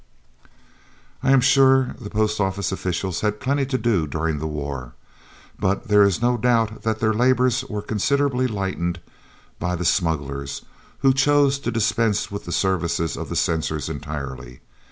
I 1.21 1.29
am 1.29 1.41
sure 1.41 1.95
the 2.01 2.09
Post 2.09 2.41
Office 2.41 2.71
officials 2.71 3.21
had 3.21 3.39
plenty 3.39 3.67
to 3.67 3.77
do 3.77 4.07
during 4.07 4.39
the 4.39 4.47
war, 4.47 4.95
but 5.59 5.89
there 5.89 6.01
is 6.01 6.23
no 6.23 6.37
doubt 6.37 6.81
that 6.81 6.97
their 6.99 7.13
labours 7.13 7.63
were 7.65 7.83
considerably 7.83 8.47
lightened 8.47 8.99
by 9.59 9.75
the 9.75 9.85
"smugglers" 9.85 10.63
who 11.01 11.13
chose 11.13 11.59
to 11.59 11.71
dispense 11.71 12.31
with 12.31 12.45
the 12.45 12.51
services 12.51 13.15
of 13.15 13.29
the 13.29 13.35
censors 13.35 13.89
entirely. 13.89 14.61